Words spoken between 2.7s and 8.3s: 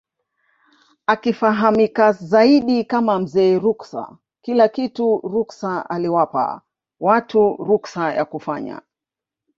kama Mzee Ruksa Kila kitu ruksa aliwapa watu ruksa ya